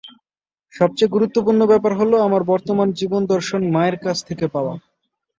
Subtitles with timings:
[0.73, 4.73] সবচেয়ে গুরুত্বপূর্ণ ব্যাপার হলো, আমার বর্তমান জীবনদর্শন মায়ের কাছ থেকে পাওয়া।